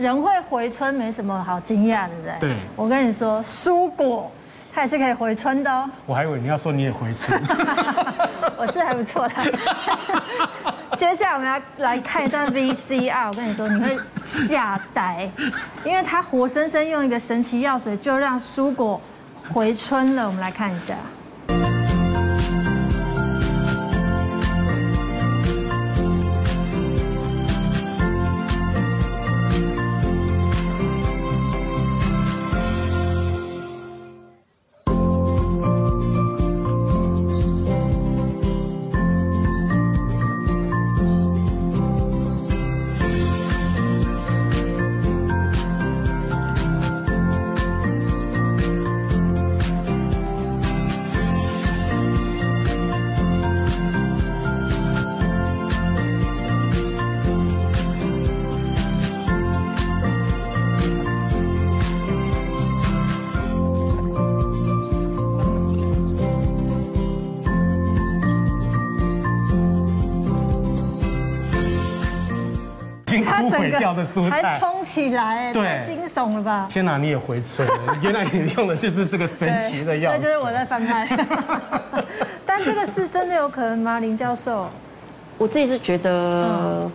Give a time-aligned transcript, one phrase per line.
[0.00, 2.38] 人会回春没什么好惊讶，对不对？
[2.40, 2.56] 对。
[2.74, 4.32] 我跟你说，蔬果
[4.72, 5.90] 它也是可以回春的哦。
[6.06, 7.38] 我还以为你要说你也回春。
[8.56, 9.34] 我是还不错的。
[10.96, 15.30] 接下来我们要来看一段 VCR，我跟你说你会吓呆，
[15.84, 18.98] 因为它活生生用一个神奇药水就让蔬果
[19.52, 20.26] 回春了。
[20.26, 20.94] 我们来看一下。
[73.72, 76.66] 毁掉的蔬菜还通起来，对，太惊悚了吧！
[76.70, 77.96] 天哪，你也回春了！
[78.02, 81.08] 原来你用的就是这个神奇的药，那就是我在翻拍。
[82.44, 84.68] 但这个是真的有可能吗，林教授？
[85.38, 86.90] 我自己是觉得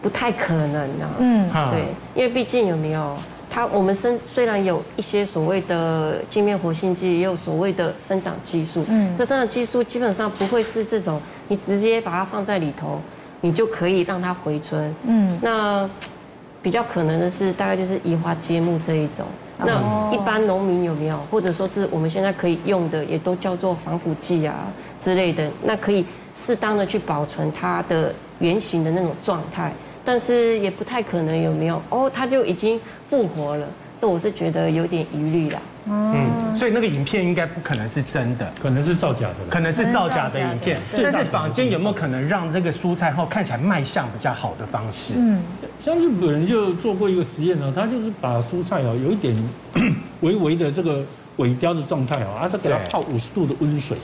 [0.00, 1.10] 不太可能啊。
[1.18, 3.16] 嗯，对，因为毕竟有没有
[3.48, 13.00] 它，我们生虽然有一些所谓的镜面活性剂，也有所谓的生长激素，嗯，这生长激素基本上不会是这种，你直接把它放在里头。
[13.42, 15.88] 你就可以让它回春，嗯，那
[16.62, 19.26] 比较可能的是，大概就是移花接木这一种。
[19.58, 24.66] 那一般农民有没有，或者说是我们现在可以用的，也都叫做防腐剂啊
[24.98, 29.72] 之类的，那可以适当的去保存它的原型的那种状态，
[30.04, 31.80] 但是也不太可能有没有？
[31.90, 33.66] 哦，它就已经复活了。
[34.02, 35.62] 这我是觉得有点疑虑啦。
[35.86, 40.80] 嗯，所以那个影片应该不可能是真的，可能是造假的，可能是造假的影片。
[40.92, 45.12] 但是坊间有没有可能让这个蔬菜后看起来卖相比较好的方式？
[45.16, 45.40] 嗯，
[45.80, 49.32] 像日本人就做过一个实验呢，他就是把蔬菜哦有一点
[50.22, 51.04] 微微的这个
[51.36, 53.96] 萎凋的状态哦，啊，他给它泡五十度的温水，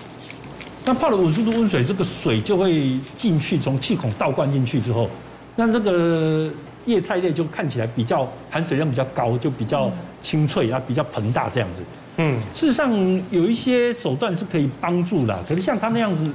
[0.84, 5.10] 那泡了五十度温水，这个水就会进去，从气孔倒灌进去之后，
[5.56, 6.48] 那这个。
[6.88, 9.91] 叶菜类就看起来比较含水量比较高，就比较
[10.22, 11.82] 清脆啊，比较膨大这样子。
[12.16, 12.91] 嗯，事实上
[13.31, 16.28] 有一些手段是可以帮助的，可是像它那样子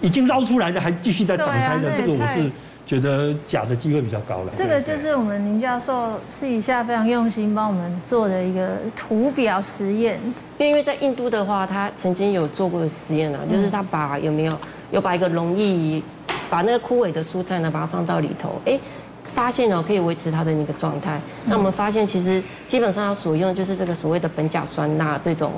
[0.00, 2.48] 已经捞出来的还继续在展开的，这个我是
[2.86, 4.52] 觉得假的机会比较高了。
[4.56, 10.20] 这个就是我们林教授私底下非常用心帮我们做的一个图表实验。
[10.58, 14.58] 因为在印度的话，他曾经有做过的实验啊，就是他把有没有
[14.92, 16.02] 有把一个容易，
[16.48, 18.78] 把那个枯萎的蔬菜呢，把它放到里头，哎。
[19.34, 21.20] 发现哦，可以维持它的那个状态。
[21.44, 25.52] 那我们发现，其实基本上它所用的就是这个所谓的苯甲酸钠这种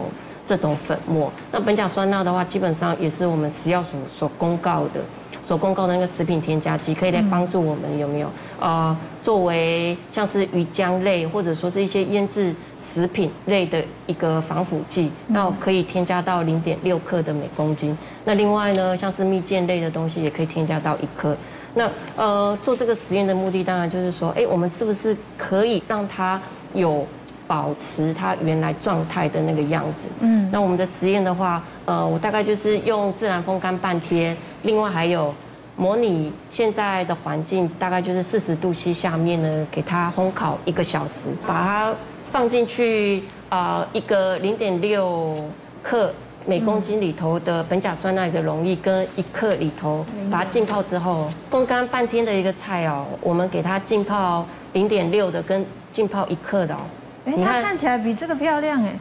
[0.46, 1.32] 这种粉末。
[1.52, 5.00] 那苯甲酸钠的话，基本上也是我们食药所所公告的，
[5.42, 8.30] 所公告的那个食品添加剂，可以来帮助我们有没有？
[8.60, 17.96] 呃，作为像是鱼浆类或者说是一些腌制食品类的一个防腐剂，那可以添加到零点六克的每公斤。
[18.24, 21.36] 那另外呢，像是蜜饯类的东西，也可以添加到一克。
[21.78, 26.40] 那呃，做这个实验的目的当然就是说，哎，我们是不是可以让它
[26.74, 27.06] 有
[27.46, 30.08] 保持它原来状态的那个样子？
[30.18, 35.32] 嗯，那我们的实验的话，呃，我大概就是用自然风干半天，另外还有
[35.76, 41.94] 模拟现在的环境，大概就是四十度 C 下面呢，给它烘烤一个小时，把它
[42.32, 45.48] 放进去啊、呃，一个零点六
[45.82, 46.12] 克。
[46.48, 56.78] 每公斤里头的苯甲酸钠的溶液跟一克里头，把它浸泡之后，风干半天的一个菜哦，我们给它浸泡零点六的跟浸泡一克的哦。
[57.26, 58.98] 哎，它看起来比这个漂亮哎。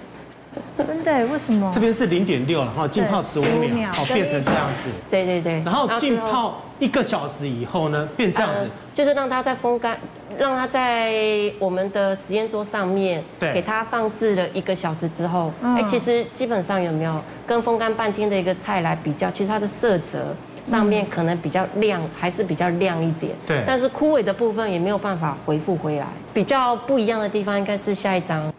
[0.77, 1.25] 真的？
[1.27, 1.71] 为什么？
[1.73, 4.89] 这边是零点六，然后浸泡十五秒，好变成这样子。
[5.09, 5.61] 对对对。
[5.63, 8.69] 然后浸泡一个小时以后呢，变这样子。
[8.93, 9.95] 就是让它在风干，
[10.39, 11.13] 让它在
[11.59, 20.35] 我们的实验桌上面，对，给它放置了一个小时之后，哎，其实基本上有没有跟风干半天的一个菜来比较，其实它的色泽
[20.65, 23.33] 上面可能比较亮，还是比较亮一点。
[23.45, 23.63] 对。
[23.67, 26.07] 但是枯萎的部分也没有办法回复回来。
[26.33, 28.51] 比较不一样的地方应该是下一张。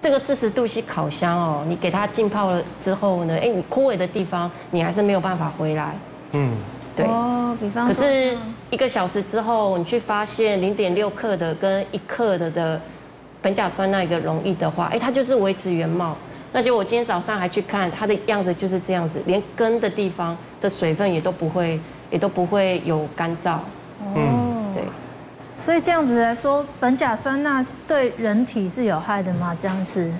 [0.00, 5.94] 这个四十度 C 烤箱哦，你给它浸泡了之后呢，哎，你枯萎的地方你还是没有办法回来。
[6.32, 6.56] 嗯，
[6.96, 7.04] 对。
[7.04, 7.94] 哦，比方说。
[7.94, 8.34] 可是
[8.70, 12.80] 一个小时之后，你去发现零点六克的跟一克的的
[13.42, 16.16] 苯甲酸那个溶液的话，哎，它就是维持原貌。
[16.52, 21.78] 那就我今天早上还去看它的样子就是这样子，连根的地方的水分也都不会，
[22.10, 23.58] 也都不会有干燥。
[24.00, 24.39] 嗯，对。
[25.60, 29.54] 所以这样子来说，苯甲酸钠对人体是有害的吗？
[29.60, 30.10] 这样是？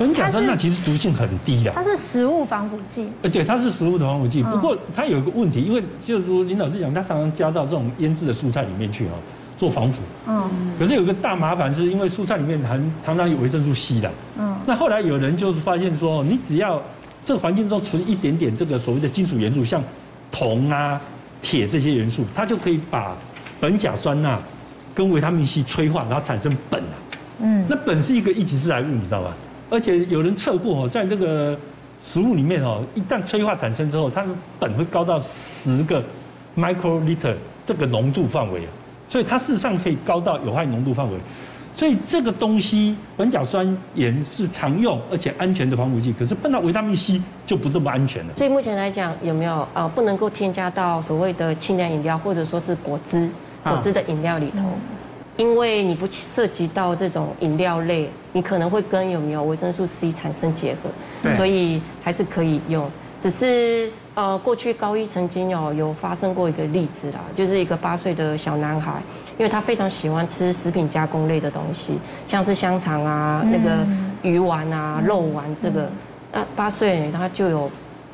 [0.00, 3.06] 苯甲酸钠其实毒性很低的，它是食物防腐剂。
[3.20, 4.42] 呃，对，它是食物的防腐剂。
[4.42, 9.12] 不过它有一个问题，因为就是说林老师讲，它常常加到这种腌制的蔬菜里面去哦，
[9.58, 10.02] 做防腐。
[10.26, 10.50] 嗯。
[10.78, 14.10] 可是有个大麻烦，是因为蔬菜里面含常常有维生素 C 的。
[14.38, 14.56] 嗯。
[14.64, 16.82] 那后来有人就是发现说，你只要
[17.22, 19.82] 这个环境中存一点点这个所谓的金属元素，像
[20.32, 20.98] 铜啊、
[21.42, 23.14] 铁这些元素，它就可以把
[23.60, 24.38] 苯甲酸钠
[24.94, 26.94] 跟维他命 C 催化，然后产生苯啊。
[27.40, 27.66] 嗯。
[27.68, 29.34] 那苯是一个一级致癌物，你知道吧？
[29.70, 31.58] 而且有人测过哦，在这个
[32.00, 34.28] 食物里面哦，一旦催化产生之后，它的
[34.60, 36.02] 苯会高到十个
[36.56, 37.34] microliter
[37.66, 38.70] 这个浓度范围啊，
[39.08, 41.18] 所以它事实上可以高到有害浓度范围。
[41.74, 48.34] 所以这个东西苯甲酸盐是常用而且安全的防腐剂，可是碰到维他命 C 就不这么安全了。
[48.36, 53.28] 所以目前来讲，有没有呃不能够添加到所谓的清凉饮料或者说是果汁
[53.64, 54.62] 果汁的饮料里头？
[55.36, 62.88] 因为你不涉及到这种饮料类，你可能会跟有没有维生素 C 产生结合，所以还是可以用。
[63.20, 69.02] 只是呃，过去高一曾经有有发生过一个例子啦，就是一个八岁的小男孩，
[69.36, 73.84] 因为他非常喜欢吃食品加工类的东西，像是香肠啊、那个
[74.22, 75.90] 鱼丸啊、肉丸这个，
[76.32, 77.68] 那八岁他就有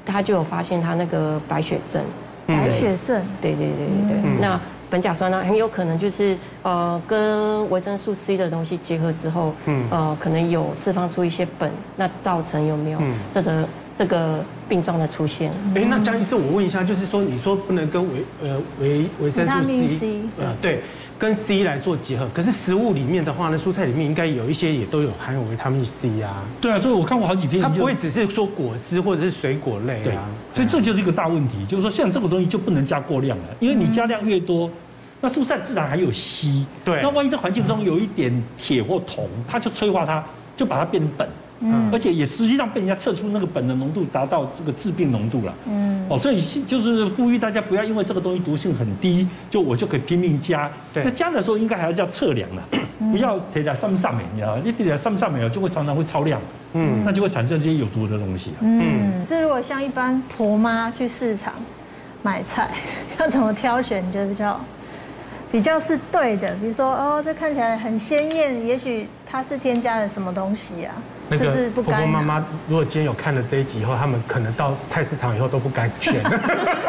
[0.06, 2.02] 他就有发现他那个白血症，
[2.46, 4.58] 白血症，对对对对对，那。
[4.90, 13.00] 苯甲酸钠很有可能就是呃跟维生素 C 的东西结合之后，嗯，呃可能有释放出一些苯，那造成有没有
[13.32, 15.50] 这个这个病状的出现？
[15.74, 20.80] 哎，那江医师，我问一下，就是说你说不能跟维呃维维生素 C，呃对，
[21.20, 26.42] 跟 C 来做结合，可是食物里面的话呢，蔬菜里面应该有一些也都有含有维他命 C 啊。
[26.62, 30.24] 对啊，所以我看过好几篇，它不会只是说果汁或者是水果类啊。
[30.50, 34.70] 所以这就是一个大问题，就是说像这个东西就不能加过量了，因为你加量越多。
[35.20, 37.02] 那蔬菜自然还有硒，对。
[37.02, 40.24] 那万一在环境中有一点铁或铜，它就催化它，
[40.56, 41.26] 就把它变苯。
[41.60, 41.88] 嗯。
[41.92, 45.54] 而且也实际上被人家测出那个苯的浓度达到这个致病浓度了。
[45.66, 46.06] 嗯。
[46.08, 50.70] 哦，所以就是呼吁大家不要因为这个东西毒性很低，就我就可以拼命加。
[50.92, 51.04] 对。
[51.04, 52.62] 那加的时候应该还是要测量的，
[53.12, 54.62] 不要贴在上面上面，你知道吗？
[54.64, 56.40] 你贴在上面上面就会常常会超量。
[56.72, 57.02] 嗯。
[57.04, 58.52] 那就会产生这些有毒的东西。
[58.60, 59.24] 嗯。
[59.24, 61.54] 是如果像一般婆妈去市场
[62.22, 62.70] 买菜，
[63.18, 64.06] 要怎么挑选？
[64.06, 64.60] 你觉得比较？
[65.52, 70.94] 比较是对的，比如说哦，这看起来很鲜艳，也许它是添加了什么东西啊？
[71.30, 76.20] 那个婆婆妈妈，如果今天有看了这一集以后，他们可能到菜市场以后都不敢选。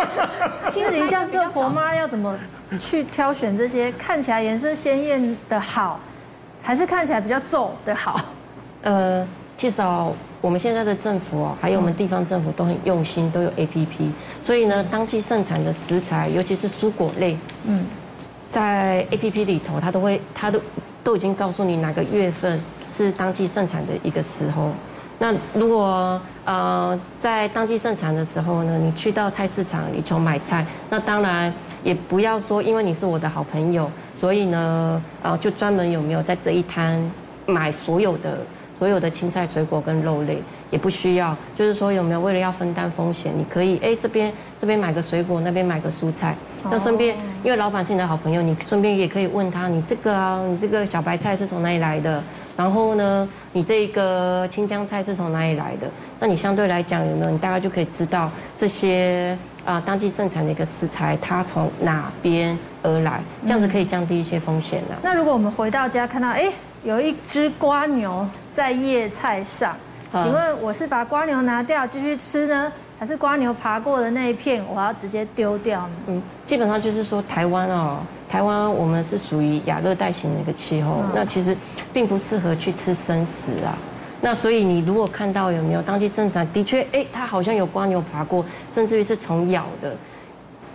[0.74, 2.38] 其实您这样说，婆妈要怎么
[2.80, 6.00] 去挑选这些看起来颜色鲜艳的好，
[6.64, 8.20] 还是看起来比较皱的好？
[8.82, 10.12] 呃，其实哦，
[10.42, 14.10] 我们现在的政府哦，还有我们地方政府都很用心，都有 APP，
[14.42, 17.86] 所以呢，当季盛产的食材，尤其是蔬果类，嗯。
[18.50, 20.60] 在 APP 里头，它都会，它都
[21.04, 24.72] 都已经告诉你哪个月份是当季盛产的一个时候。
[25.20, 31.54] 那如果呃在当季盛产的时候呢，你去到菜市场里头买菜，那当然
[31.84, 37.00] 也不要说因为你是我的好朋友，所以呢呃就专门有没有在这一摊
[37.46, 38.40] 买所有的
[38.78, 40.42] 所有的青菜、水果跟肉类。
[40.72, 44.32] 也不需要，就是说有没有为了要分担风险，你可以哎这边
[44.62, 46.36] 这边买个水果，那边买个蔬菜，
[46.66, 52.24] 那顺便因为老板是你的好朋友，你顺便也可以问他，你这个啊，你这个小白菜是从哪里来的？
[52.56, 55.90] 然后呢，你这个青江菜是从哪里来的？
[56.20, 57.32] 那你相对来讲有没有？
[57.32, 65.02] 你大概就可以知道这些啊当季盛产的一个食材，它从哪边而来，这样子可以降低一些风险呢、啊。
[65.02, 66.52] 那如果我们回到家看到哎
[66.84, 69.76] 有一只瓜牛在叶菜上。
[70.14, 75.94] 请问我是把瓜牛拿掉继续吃呢，还是瓜牛爬过的那一片我要直接丢掉呢？
[76.08, 78.00] 嗯，基本上就是说台湾哦，
[78.30, 81.56] 台湾我们是属于亚热带型的一个气候，那其实
[81.94, 83.78] 并不适合去吃生食啊。
[84.20, 89.96] 那所以你如果看到有没有当季生产，的确，哎，它好像有瓜牛爬过，甚至于是虫咬的，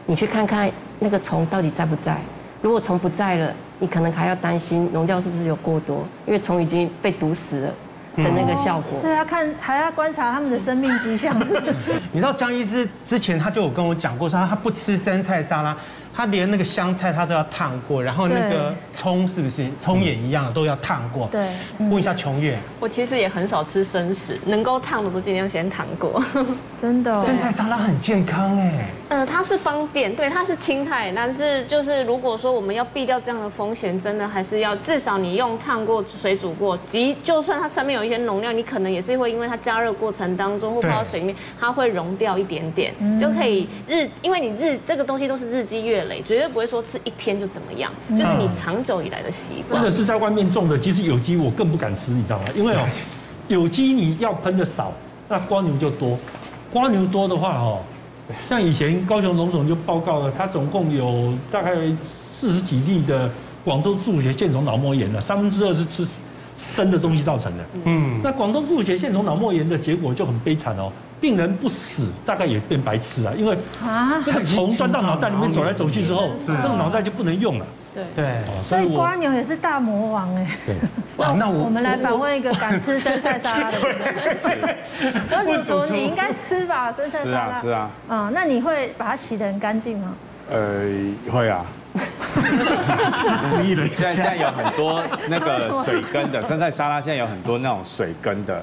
[0.06, 2.18] 你去看看那个虫到底在不在。
[2.62, 7.74] 如果虫不在了，你可能还要担心农药是不是有过多，因为虫已经被毒死了。
[8.16, 11.38] 的那个效果，所以要看还要观察他们的生命迹象。
[12.12, 15.76] 你知道江医师之前他就有跟我讲过，说他他不吃生菜沙拉。
[16.16, 21.28] 他连那个香菜他都要烫过，然后那个葱是不是葱也一样都要烫过？
[21.30, 26.24] 对，问一下琼月，我其实也很少吃生食，能够烫的都尽量先烫过。
[26.80, 28.88] 真的，生菜沙拉很健康哎。
[29.08, 49.80] 呃，它是方便，对，它是青菜，但是就是如果说我们要避掉这样的风险，真的还是要至少你用烫过、水煮过，即就算它上面有一些农药，你可能也是会因为它加热过程当中或泡到水里面，它会溶掉一点点，就可以日，因为你日这个东西都是日积月累，绝对不会说吃一天就怎么样，就是你长久以来的习惯。
[49.80, 52.44] 或者是在外面种的，其实有机我更不敢吃，你知道吗？
[52.54, 52.84] 因为哦，
[53.48, 54.92] 有机你要喷的少，
[55.28, 56.18] 那瓜牛就多，
[56.72, 57.80] 瓜牛多的话哦，
[58.48, 61.76] 像以前高雄荣总就报告了，他总共有大概
[62.38, 63.30] 四十几例的
[63.64, 66.06] 广州猪血线虫脑膜炎了，三分之二是吃
[66.56, 67.64] 生的东西造成的。
[67.84, 70.90] 嗯，那广东猪血线虫脑膜炎的结果就很悲惨哦。
[71.20, 77.66] 病人不死，大概也变白痴了，因为啊，那个虫钻到脑袋里面走来走去之后，这个脑袋就不能用了。
[77.94, 78.24] 对对，
[78.62, 80.46] 所以瓜牛也是大魔王哎。
[80.66, 80.76] 对，
[81.38, 84.76] 那我我们来访问一个敢吃生菜沙拉的人。
[85.46, 87.60] 温主厨，你应该吃吧，生菜沙拉。
[87.60, 87.90] 是啊，是啊。
[88.10, 90.12] 嗯，那你会把它洗得很干净吗？
[90.50, 90.84] 呃，
[91.32, 91.64] 会啊。
[93.64, 98.62] 现在现在有很多那个水根的生菜沙拉，现在有很多那种水根的。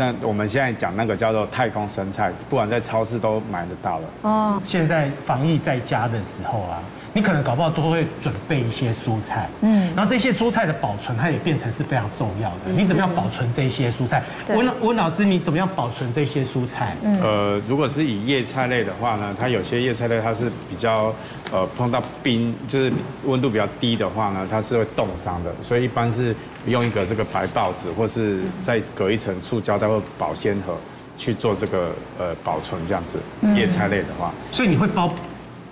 [0.00, 4.04] 但我们现在讲那个叫做太空生菜，不管在超市都买得到了。
[4.22, 6.80] 哦，现在防疫在家的时候啊，
[7.12, 9.46] 你可能搞不好都会准备一些蔬菜。
[9.60, 12.72] 嗯，然后这些蔬菜的保存，它也变成是非常重要的。
[12.72, 14.22] 你怎么样保存这些蔬菜？
[14.48, 16.96] 温温老师，你怎么样保存这些蔬菜？
[17.02, 21.14] 嗯，呃，如果是以叶菜类的话呢，它有些叶菜类它是比较
[21.52, 22.90] 呃碰到冰，就是
[23.26, 26.34] 温度比较低的话呢，它是会冻伤的，所以一般是。
[26.66, 30.76] 用一个这个白报纸，或是再隔一层塑胶袋或保鲜盒
[31.16, 33.18] 去做这个呃保存，这样子
[33.54, 35.12] 叶菜类的话，所以你会包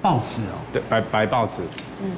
[0.00, 0.58] 报纸哦？
[0.72, 1.62] 对，白白报纸。
[2.02, 2.10] 嗯。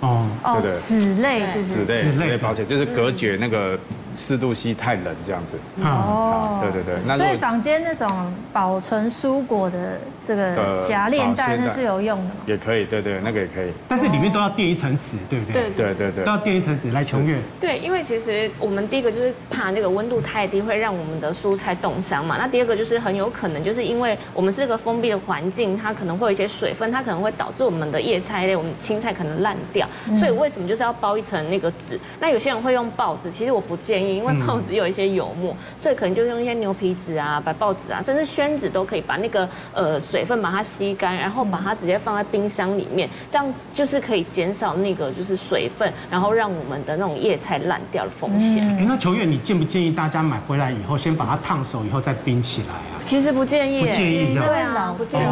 [0.00, 0.26] 哦。
[0.60, 0.74] 对对。
[0.74, 1.74] 纸类是不是？
[1.74, 3.78] 纸类，纸类保鲜就是隔绝那个。
[4.16, 5.56] 四度 C 太冷这样子。
[5.82, 12.30] 哦，对对对，那所以房间那种保存蔬果的这个夹链袋那是有用的吗？
[12.46, 15.70] 也可以，对对，那个也可以，但是里面都要垫一层纸，对不对？
[15.70, 16.12] 对对对。
[16.12, 17.38] 对，都要垫一层纸来穷月。
[17.60, 31.98] 对，因为其实我们第一个就是怕那个温度太低会让我们的蔬菜冻伤嘛，那第二个就是很有可能就是因为我们是个封闭的环境，它可能会有一些水分，它可能会导致我们的叶菜类、我们青菜可能烂掉，所以为什么就是要包一层那个纸？
[32.20, 34.03] 那有些人会用报纸，其实我不建议。
[34.04, 48.66] 因为报纸有一些油墨，所以可能就用一些牛皮纸啊、白报纸啊，甚至宣纸都可以把那个呃水分把它吸干，然后把它直接放在冰箱里面，这样就是可以减少那个就是水分，然后让我们的那种叶菜烂掉的风险。
[48.78, 53.00] 哎，那球月，你建不建议大家买回来以后先把它烫熟以后再冰起来啊？
[53.04, 55.24] 其实不建议，不建议，对啊，不建议。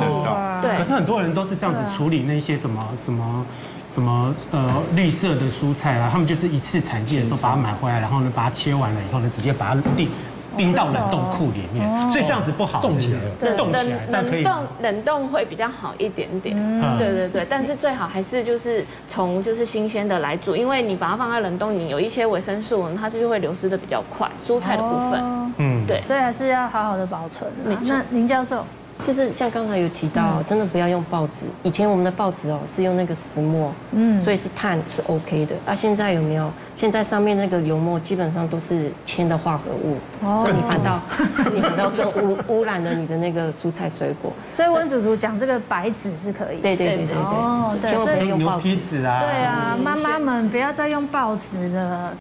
[0.63, 3.45] 对，可是很多人都是这样子处理那些什么什么。
[3.93, 10.09] 什么呃绿色的蔬菜啊，他们就是一次产季的时候把它买回来，然后呢把它切完了以后呢，直接把它冰
[10.57, 14.43] 冰到冷冻库里面，所以这样子不好，冻起来，冻起来，这样可以。
[14.43, 16.57] 冷冻冷冻会比较好一点点，
[16.99, 27.51] 对对对，但是最好还是就是从就是新鲜的来煮，因为你把它放在冷冻，你有一些维生素，它就会流失的比较快，蔬菜的部分，嗯，对，所以还是要好好的保存。
[27.65, 28.65] 那林教授。
[29.03, 31.47] 就是像刚才有提到，真的不要用报纸。
[31.63, 35.55] 以前我们的报纸哦是用那个石墨，嗯，所以是碳是 OK 的。
[35.67, 36.51] 啊，现在有没有？
[36.75, 39.99] 现在上面那个油墨基本上都是铅的化合物，
[40.43, 41.01] 所以你反倒
[41.53, 44.33] 你反倒更污污染了你的那个蔬菜水果。
[44.55, 46.59] 所以温主厨讲这个白纸是可以。
[46.63, 49.21] 对对对对对，哦，千万不要用牛皮纸啊。
[49.21, 52.15] 对啊，妈妈们不要再用报纸了。